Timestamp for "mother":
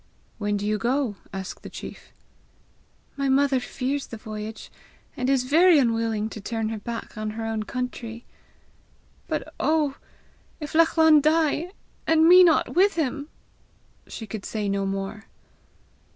3.29-3.59